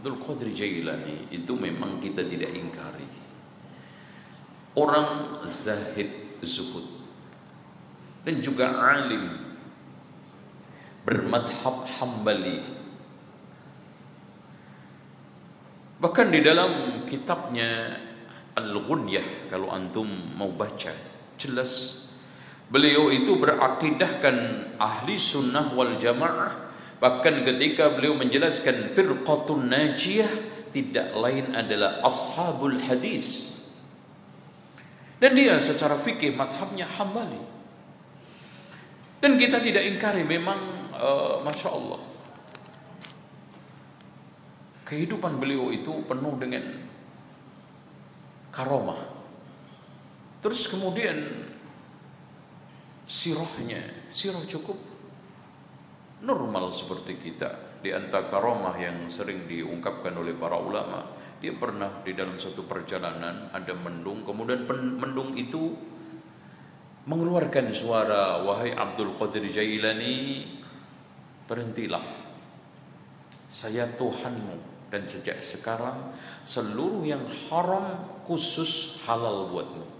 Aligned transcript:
Abdul 0.00 0.16
Qadir 0.16 0.48
Jailani 0.56 1.28
itu 1.28 1.52
memang 1.52 2.00
kita 2.00 2.24
tidak 2.24 2.56
ingkari. 2.56 3.04
Orang 4.80 5.44
zahid 5.44 6.40
zuhud 6.40 6.88
dan 8.24 8.40
juga 8.40 8.80
alim 8.80 9.28
bermadhab 11.04 11.84
hambali 12.00 12.64
bahkan 16.00 16.32
di 16.32 16.40
dalam 16.40 17.04
kitabnya 17.04 18.00
Al-Ghunyah 18.56 19.52
kalau 19.52 19.68
antum 19.68 20.08
mau 20.32 20.48
baca 20.48 20.96
jelas 21.36 22.08
beliau 22.72 23.12
itu 23.12 23.36
berakidahkan 23.36 24.36
ahli 24.80 25.20
sunnah 25.20 25.76
wal 25.76 26.00
jamaah 26.00 26.69
bahkan 27.00 27.42
ketika 27.42 27.90
beliau 27.90 28.14
menjelaskan 28.14 28.92
firqatun 28.92 29.66
najiyah 29.66 30.28
tidak 30.70 31.10
lain 31.16 31.56
adalah 31.56 32.04
ashabul 32.06 32.78
hadis. 32.78 33.48
Dan 35.20 35.36
dia 35.36 35.58
secara 35.60 36.00
fikih 36.00 36.32
madhabnya 36.32 36.88
hambali. 36.88 37.40
Dan 39.20 39.36
kita 39.36 39.60
tidak 39.60 39.84
ingkari 39.84 40.24
memang 40.24 40.60
uh, 40.96 41.44
masya 41.44 41.68
Allah 41.68 42.00
kehidupan 44.90 45.38
beliau 45.38 45.70
itu 45.70 46.02
penuh 46.02 46.34
dengan 46.34 46.66
karomah. 48.50 48.98
Terus 50.42 50.66
kemudian 50.66 51.46
sirahnya 53.06 53.86
sirah 54.10 54.42
cukup 54.50 54.74
normal 56.24 56.72
seperti 56.72 57.16
kita. 57.16 57.80
Di 57.80 57.96
antara 57.96 58.28
karomah 58.28 58.76
yang 58.76 59.08
sering 59.08 59.48
diungkapkan 59.48 60.12
oleh 60.20 60.36
para 60.36 60.60
ulama 60.60 61.00
dia 61.40 61.56
pernah 61.56 62.04
di 62.04 62.12
dalam 62.12 62.36
satu 62.36 62.68
perjalanan 62.68 63.48
ada 63.48 63.72
mendung 63.72 64.20
kemudian 64.28 64.68
mendung 65.00 65.32
itu 65.32 65.72
mengeluarkan 67.08 67.72
suara 67.72 68.44
wahai 68.44 68.76
Abdul 68.76 69.16
Qadir 69.16 69.48
Jailani 69.48 70.44
berhentilah. 71.48 72.04
Saya 73.48 73.88
Tuhanmu. 73.88 74.68
Dan 74.90 75.06
sejak 75.06 75.46
sekarang 75.46 76.18
seluruh 76.42 77.06
yang 77.06 77.22
haram 77.46 78.10
khusus 78.26 78.98
halal 79.06 79.46
buatmu 79.54 79.99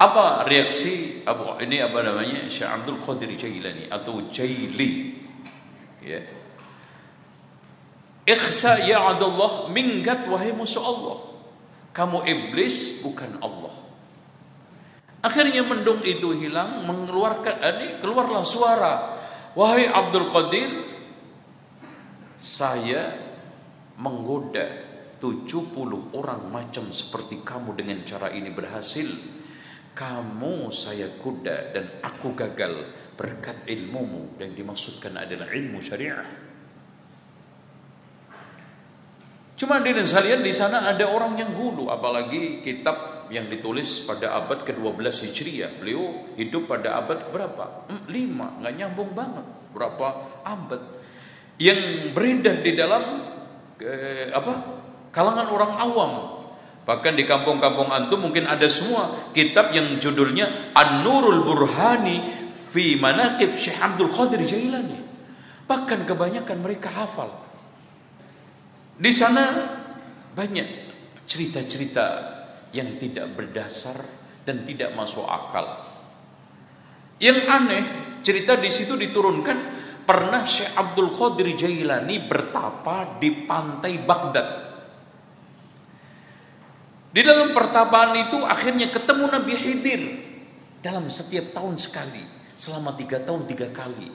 apa 0.00 0.48
reaksi 0.48 1.20
Abu 1.28 1.60
ini 1.60 1.84
apa 1.84 2.00
namanya 2.00 2.48
Syekh 2.48 2.72
Abdul 2.72 3.04
Qadir 3.04 3.36
Jailani 3.36 3.84
atau 3.92 4.24
Jaili? 4.32 5.20
Ya. 6.00 6.24
Ikhsa 8.24 8.80
ya 8.88 9.04
Abdullah 9.12 9.68
minggat 9.68 10.24
wahai 10.24 10.56
musuh 10.56 10.80
Allah. 10.80 11.18
Kamu 11.92 12.24
iblis 12.24 13.04
bukan 13.04 13.44
Allah. 13.44 13.76
Akhirnya 15.20 15.60
mendung 15.60 16.00
itu 16.00 16.32
hilang 16.32 16.88
mengeluarkan 16.88 17.60
ini 17.60 18.00
keluarlah 18.00 18.40
suara. 18.40 19.20
Wahai 19.52 19.84
Abdul 19.84 20.32
Qadir 20.32 20.70
saya 22.40 23.20
menggoda 24.00 24.64
70 25.20 26.16
orang 26.16 26.48
macam 26.48 26.88
seperti 26.88 27.44
kamu 27.44 27.76
dengan 27.76 28.00
cara 28.08 28.32
ini 28.32 28.48
berhasil 28.48 29.04
kamu 29.94 30.70
saya 30.70 31.10
kuda 31.18 31.74
dan 31.74 31.84
aku 32.00 32.32
gagal 32.32 32.88
berkat 33.18 33.68
ilmumu 33.68 34.38
dan 34.40 34.56
dimaksudkan 34.56 35.12
adalah 35.18 35.52
ilmu 35.52 35.78
syariah. 35.84 36.24
Cuma 39.60 39.76
di 39.84 39.92
sekalian 39.92 40.40
di 40.40 40.56
sana 40.56 40.88
ada 40.88 41.04
orang 41.04 41.36
yang 41.36 41.52
gulu 41.52 41.92
apalagi 41.92 42.64
kitab 42.64 43.28
yang 43.28 43.44
ditulis 43.44 44.08
pada 44.08 44.40
abad 44.40 44.64
ke-12 44.64 45.28
Hijriah. 45.28 45.70
Beliau 45.76 46.32
hidup 46.40 46.64
pada 46.64 46.96
abad 46.96 47.28
berapa? 47.28 47.84
5, 48.08 48.08
nggak 48.10 48.74
nyambung 48.80 49.12
banget. 49.12 49.44
Berapa 49.76 50.06
abad? 50.48 50.82
Yang 51.60 52.10
beredar 52.16 52.56
di 52.64 52.72
dalam 52.72 53.04
eh, 53.84 54.32
apa? 54.32 54.80
kalangan 55.10 55.46
orang 55.50 55.72
awam 55.76 56.12
Bahkan 56.80 57.12
di 57.12 57.28
kampung-kampung 57.28 57.92
antum 57.92 58.24
mungkin 58.24 58.48
ada 58.48 58.66
semua 58.66 59.30
kitab 59.36 59.70
yang 59.76 60.00
judulnya 60.00 60.72
An-Nurul 60.72 61.44
Burhani 61.44 62.48
fi 62.50 62.96
Manaqib 62.96 63.52
Syekh 63.52 63.76
Abdul 63.76 64.08
Qadir 64.08 64.42
Jailani. 64.48 64.98
Bahkan 65.68 66.08
kebanyakan 66.08 66.58
mereka 66.58 66.90
hafal. 66.90 67.30
Di 68.96 69.12
sana 69.12 69.44
banyak 70.34 70.68
cerita-cerita 71.28 72.06
yang 72.74 72.96
tidak 72.96 73.32
berdasar 73.36 74.00
dan 74.42 74.64
tidak 74.64 74.96
masuk 74.96 75.24
akal. 75.28 75.84
Yang 77.20 77.38
aneh, 77.46 77.84
cerita 78.24 78.56
di 78.56 78.72
situ 78.72 78.96
diturunkan 78.96 79.58
pernah 80.08 80.42
Syekh 80.48 80.74
Abdul 80.74 81.12
Qadir 81.12 81.54
Jailani 81.54 82.24
bertapa 82.24 83.20
di 83.20 83.44
pantai 83.46 84.00
Baghdad 84.00 84.69
di 87.10 87.20
dalam 87.26 87.50
pertapaan 87.50 88.14
itu 88.14 88.38
akhirnya 88.46 88.86
ketemu 88.94 89.24
Nabi 89.34 89.54
Khidir 89.58 90.02
dalam 90.78 91.10
setiap 91.10 91.50
tahun 91.50 91.74
sekali, 91.74 92.22
selama 92.54 92.94
tiga 92.94 93.18
tahun 93.18 93.50
tiga 93.50 93.66
kali. 93.74 94.14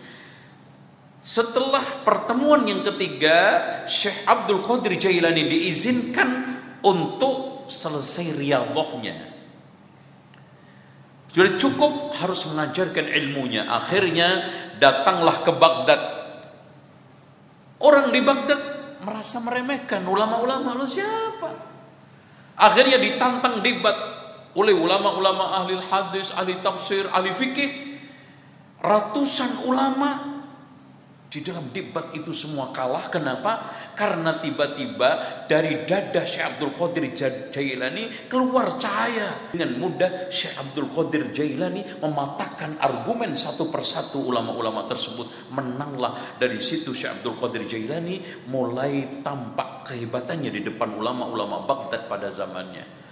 Setelah 1.25 2.05
pertemuan 2.05 2.63
yang 2.69 2.85
ketiga, 2.85 3.37
Syekh 3.89 4.23
Abdul 4.29 4.61
Qadir 4.61 4.95
Jailani 4.95 5.43
diizinkan 5.49 6.29
untuk 6.85 7.65
selesai 7.65 8.37
riyadhahnya. 8.37 9.33
Sudah 11.33 11.59
cukup 11.59 12.15
harus 12.15 12.47
mengajarkan 12.47 13.11
ilmunya. 13.11 13.67
Akhirnya 13.67 14.47
datanglah 14.79 15.43
ke 15.43 15.51
Baghdad. 15.51 16.01
Orang 17.81 18.15
di 18.15 18.23
Baghdad 18.23 18.61
merasa 19.03 19.43
meremehkan 19.43 20.07
ulama-ulama 20.07 20.79
lu 20.79 20.87
siapa? 20.87 21.74
Akhirnya 22.55 22.99
ditantang 22.99 23.59
debat 23.59 23.95
oleh 24.55 24.71
ulama-ulama 24.71 25.59
ahli 25.63 25.75
hadis, 25.79 26.31
ahli 26.31 26.55
tafsir, 26.63 27.07
ahli 27.11 27.35
fikih. 27.35 27.71
Ratusan 28.79 29.67
ulama 29.67 30.34
di 31.35 31.43
dalam 31.43 31.67
debat 31.75 32.15
itu 32.15 32.31
semua 32.31 32.71
kalah. 32.71 33.11
Kenapa? 33.11 33.75
Karena 33.91 34.39
tiba-tiba 34.39 35.43
dari 35.51 35.83
dada 35.83 36.23
Syekh 36.23 36.55
Abdul 36.55 36.71
Qadir 36.71 37.11
Jailani 37.51 38.31
keluar 38.31 38.79
cahaya. 38.79 39.51
Dengan 39.51 39.75
mudah 39.75 40.31
Syekh 40.31 40.55
Abdul 40.55 40.87
Qadir 40.87 41.35
Jailani 41.35 41.99
mematahkan 41.99 42.79
argumen 42.79 43.35
satu 43.35 43.67
persatu 43.67 44.23
ulama-ulama 44.23 44.87
tersebut. 44.87 45.51
Menanglah 45.51 46.39
dari 46.39 46.63
situ 46.63 46.95
Syekh 46.95 47.19
Abdul 47.19 47.35
Qadir 47.35 47.67
Jailani 47.67 48.47
mulai 48.47 49.19
tampak 49.19 49.91
kehebatannya 49.91 50.55
di 50.55 50.63
depan 50.63 50.95
ulama-ulama 50.95 51.67
Baghdad 51.67 52.07
pada 52.07 52.31
zamannya. 52.31 53.04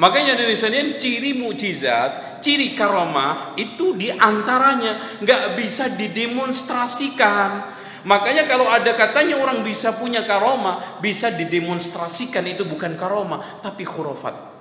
Makanya 0.00 0.36
dari 0.36 0.56
sini 0.56 0.96
ciri 0.96 1.36
mujizat, 1.36 2.40
ciri 2.40 2.72
karomah 2.72 3.56
itu 3.56 3.96
di 3.96 4.08
antaranya 4.12 5.20
nggak 5.20 5.56
bisa 5.56 5.92
didemonstrasikan. 5.92 7.80
Makanya 8.02 8.50
kalau 8.50 8.66
ada 8.66 8.92
katanya 8.98 9.38
orang 9.38 9.62
bisa 9.62 9.94
punya 9.94 10.26
karomah, 10.26 10.98
bisa 10.98 11.30
didemonstrasikan 11.30 12.42
itu 12.50 12.66
bukan 12.66 12.98
karomah, 12.98 13.62
tapi 13.62 13.86
khurafat. 13.86 14.51